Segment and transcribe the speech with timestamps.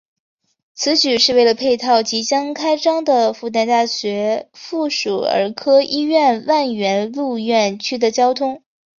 [0.73, 8.63] 此举是为了配套即将开张的复旦大学附属儿科医院万源路院区的交通。